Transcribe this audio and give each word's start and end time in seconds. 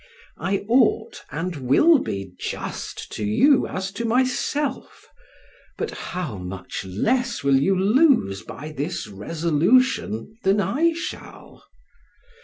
I 0.39 0.65
ought 0.67 1.23
and 1.29 1.57
will 1.57 1.99
be 1.99 2.31
just 2.39 3.11
to 3.11 3.23
you 3.23 3.67
as 3.67 3.91
to 3.91 4.03
myself; 4.03 5.07
but 5.77 5.91
how 5.91 6.37
much 6.39 6.83
less 6.85 7.43
will 7.43 7.57
you 7.61 7.77
lose 7.77 8.41
by 8.41 8.71
this 8.71 9.07
resolution 9.07 10.39
than 10.43 10.59
I 10.59 10.93
shall! 10.93 11.63